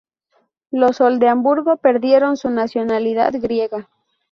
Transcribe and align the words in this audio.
Los 0.71 0.99
Oldemburgo 0.99 1.77
perdieron 1.77 2.35
su 2.35 2.49
nacionalidad 2.49 3.33
griega. 3.39 3.87